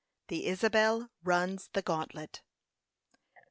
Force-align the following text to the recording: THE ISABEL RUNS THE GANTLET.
THE 0.29 0.47
ISABEL 0.49 1.11
RUNS 1.23 1.69
THE 1.73 1.83
GANTLET. 1.83 2.41